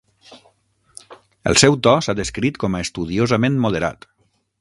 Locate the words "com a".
2.65-2.81